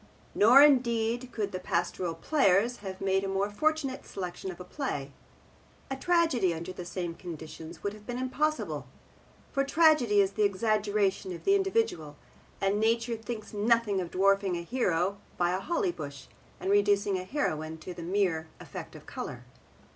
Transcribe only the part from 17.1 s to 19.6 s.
a heroine to a mere effect of colour.